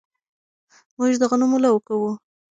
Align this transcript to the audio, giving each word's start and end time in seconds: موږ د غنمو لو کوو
موږ 0.97 1.13
د 1.19 1.23
غنمو 1.31 1.57
لو 1.65 1.75
کوو 1.87 2.11